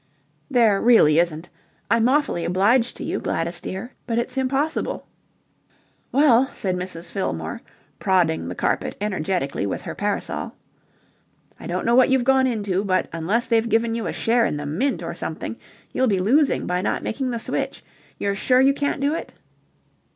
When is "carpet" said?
8.55-8.95